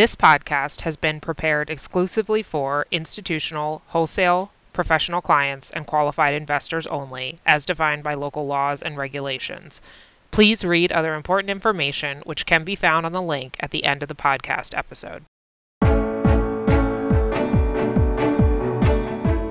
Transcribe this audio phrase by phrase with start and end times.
[0.00, 7.38] This podcast has been prepared exclusively for institutional, wholesale, professional clients, and qualified investors only,
[7.44, 9.82] as defined by local laws and regulations.
[10.30, 14.02] Please read other important information, which can be found on the link at the end
[14.02, 15.24] of the podcast episode.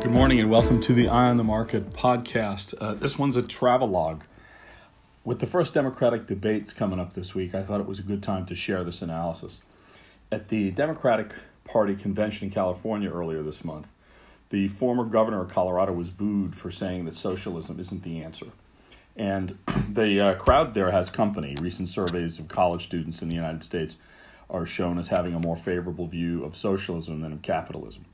[0.00, 2.72] Good morning and welcome to the Eye on the Market podcast.
[2.80, 4.22] Uh, this one's a travelogue.
[5.26, 8.22] With the first Democratic debates coming up this week, I thought it was a good
[8.22, 9.60] time to share this analysis.
[10.30, 11.32] At the Democratic
[11.64, 13.92] Party convention in California earlier this month,
[14.50, 18.48] the former governor of Colorado was booed for saying that socialism isn't the answer.
[19.16, 21.56] And the uh, crowd there has company.
[21.60, 23.96] Recent surveys of college students in the United States
[24.50, 28.04] are shown as having a more favorable view of socialism than of capitalism.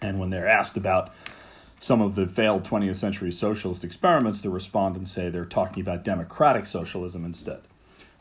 [0.00, 1.14] And when they're asked about
[1.80, 6.66] some of the failed 20th century socialist experiments, the respondents say they're talking about democratic
[6.66, 7.62] socialism instead.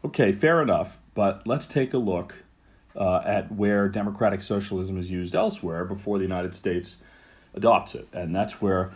[0.06, 2.44] Okay, fair enough, but let's take a look
[2.96, 6.98] uh, at where democratic socialism is used elsewhere before the United States
[7.54, 8.08] adopts it.
[8.14, 8.92] And that's where,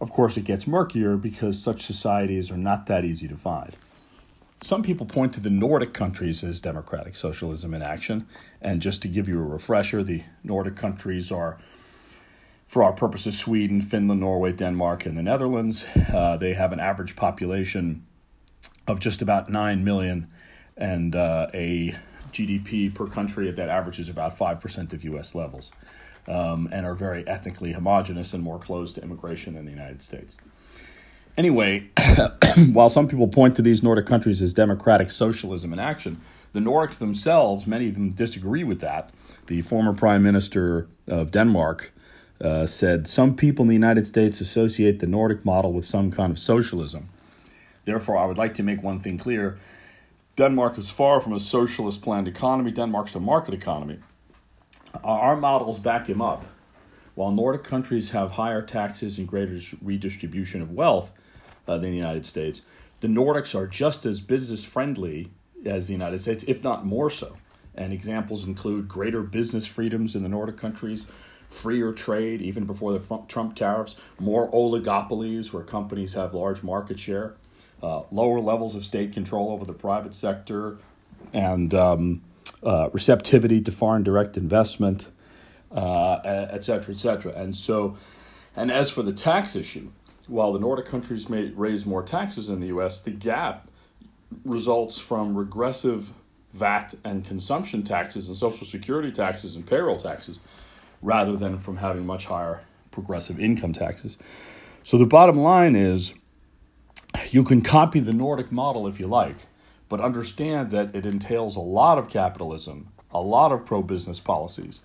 [0.00, 3.76] of course, it gets murkier because such societies are not that easy to find.
[4.60, 8.26] Some people point to the Nordic countries as democratic socialism in action.
[8.60, 11.58] And just to give you a refresher, the Nordic countries are
[12.66, 15.86] for our purposes, Sweden, Finland, Norway, Denmark, and the Netherlands.
[16.12, 18.04] Uh, they have an average population
[18.86, 20.28] of just about 9 million
[20.76, 21.94] and uh, a
[22.32, 25.70] GDP per country at that average is about 5% of US levels
[26.26, 30.36] um, and are very ethnically homogenous and more closed to immigration than the United States.
[31.36, 31.88] Anyway,
[32.72, 36.20] while some people point to these Nordic countries as democratic socialism in action,
[36.52, 39.10] the Nordics themselves, many of them disagree with that.
[39.46, 41.92] The former Prime Minister of Denmark,
[42.40, 46.30] uh, said some people in the United States associate the Nordic model with some kind
[46.30, 47.08] of socialism.
[47.84, 49.58] Therefore, I would like to make one thing clear
[50.38, 53.98] Denmark is far from a socialist planned economy, Denmark's a market economy.
[55.02, 56.44] Our models back him up.
[57.16, 61.10] While Nordic countries have higher taxes and greater redistribution of wealth
[61.66, 62.62] uh, than the United States,
[63.00, 65.32] the Nordics are just as business friendly
[65.66, 67.36] as the United States, if not more so.
[67.74, 71.06] And examples include greater business freedoms in the Nordic countries,
[71.48, 77.34] freer trade, even before the Trump tariffs, more oligopolies where companies have large market share,
[77.82, 80.78] uh, lower levels of state control over the private sector,
[81.32, 82.22] and um,
[82.62, 85.08] uh, receptivity to foreign direct investment,
[85.72, 87.32] uh, et cetera, et cetera.
[87.32, 87.96] And so,
[88.56, 89.90] and as for the tax issue,
[90.26, 93.68] while the Nordic countries may raise more taxes in the U.S., the gap
[94.44, 96.10] results from regressive
[96.52, 100.38] VAT and consumption taxes and Social Security taxes and payroll taxes
[101.02, 104.18] rather than from having much higher progressive income taxes.
[104.82, 106.14] So the bottom line is
[107.32, 109.46] you can copy the Nordic model if you like,
[109.88, 114.80] but understand that it entails a lot of capitalism, a lot of pro business policies,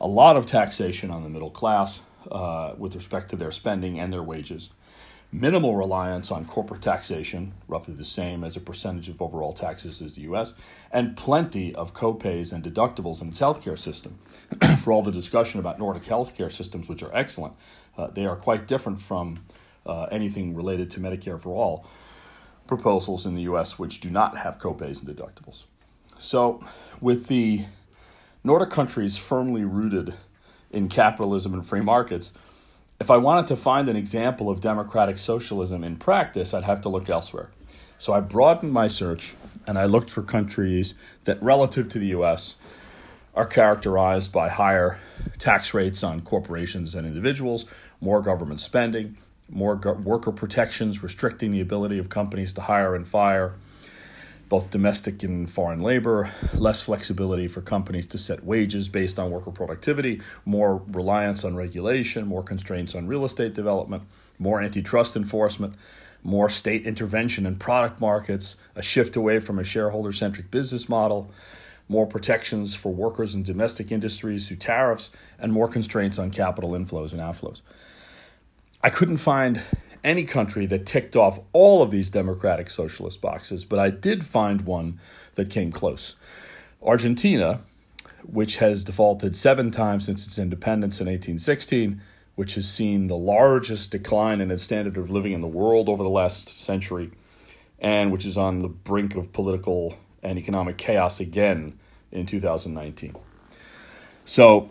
[0.00, 4.12] a lot of taxation on the middle class uh, with respect to their spending and
[4.12, 4.70] their wages
[5.34, 10.12] minimal reliance on corporate taxation, roughly the same as a percentage of overall taxes as
[10.12, 10.54] the US,
[10.92, 14.16] and plenty of copays and deductibles in its healthcare system.
[14.78, 17.54] For all the discussion about Nordic healthcare systems, which are excellent,
[17.98, 19.40] uh, they are quite different from
[19.86, 21.86] uh, anything related to Medicare for all
[22.66, 25.64] proposals in the US, which do not have copays and deductibles.
[26.18, 26.62] So,
[27.00, 27.66] with the
[28.42, 30.14] Nordic countries firmly rooted
[30.70, 32.32] in capitalism and free markets,
[33.00, 36.88] if I wanted to find an example of democratic socialism in practice, I'd have to
[36.88, 37.50] look elsewhere.
[37.98, 39.34] So I broadened my search
[39.66, 42.56] and I looked for countries that, relative to the US,
[43.34, 45.00] are characterized by higher
[45.38, 47.66] tax rates on corporations and individuals,
[48.00, 49.16] more government spending,
[49.50, 53.54] more worker protections restricting the ability of companies to hire and fire,
[54.48, 59.50] both domestic and foreign labor, less flexibility for companies to set wages based on worker
[59.50, 64.02] productivity, more reliance on regulation, more constraints on real estate development,
[64.38, 65.74] more antitrust enforcement,
[66.22, 71.30] more state intervention in product markets, a shift away from a shareholder centric business model,
[71.88, 77.12] more protections for workers in domestic industries through tariffs, and more constraints on capital inflows
[77.12, 77.60] and outflows.
[78.84, 79.62] I couldn't find
[80.04, 84.60] any country that ticked off all of these democratic socialist boxes, but I did find
[84.60, 85.00] one
[85.36, 86.16] that came close.
[86.82, 87.62] Argentina,
[88.22, 92.02] which has defaulted seven times since its independence in 1816,
[92.34, 96.02] which has seen the largest decline in its standard of living in the world over
[96.02, 97.10] the last century,
[97.78, 101.78] and which is on the brink of political and economic chaos again
[102.12, 103.16] in 2019.
[104.26, 104.68] So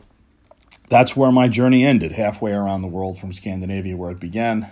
[0.93, 4.69] that's where my journey ended, halfway around the world from Scandinavia, where it began,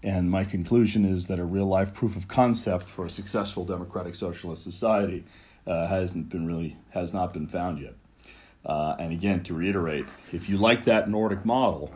[0.00, 4.14] and my conclusion is that a real life proof of concept for a successful democratic
[4.14, 5.24] socialist society
[5.66, 7.94] uh, hasn't been really has not been found yet.
[8.64, 11.90] Uh, and again, to reiterate, if you like that Nordic model,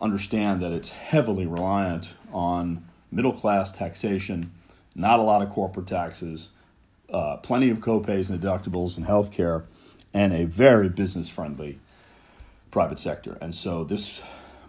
[0.00, 4.50] understand that it's heavily reliant on middle class taxation,
[4.94, 6.48] not a lot of corporate taxes,
[7.12, 9.64] uh, plenty of copays and deductibles and healthcare,
[10.14, 11.80] and a very business friendly
[12.76, 13.38] private sector.
[13.40, 14.20] And so this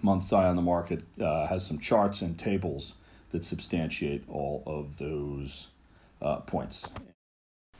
[0.01, 2.93] month's Eye on the Market uh, has some charts and tables
[3.31, 5.67] that substantiate all of those
[6.21, 6.89] uh, points.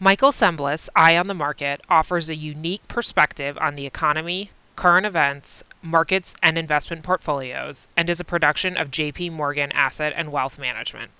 [0.02, 5.64] Michael Cembalest, Eye on the Market, offers a unique perspective on the economy, current events,
[5.82, 11.12] markets, and investment portfolios, and is a production of JP Morgan Asset and Wealth Management.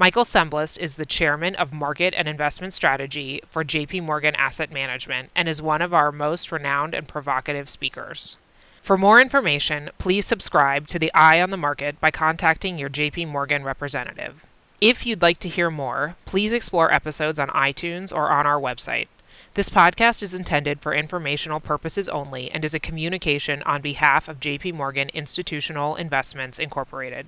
[0.00, 5.28] Michael Cembalest is the chairman of market and investment strategy for JP Morgan Asset Management
[5.36, 8.38] and is one of our most renowned and provocative speakers.
[8.80, 13.28] For more information, please subscribe to the Eye on the Market by contacting your JP
[13.28, 14.42] Morgan representative.
[14.80, 19.08] If you'd like to hear more, please explore episodes on iTunes or on our website.
[19.52, 24.40] This podcast is intended for informational purposes only and is a communication on behalf of
[24.40, 27.26] JP Morgan Institutional Investments Incorporated.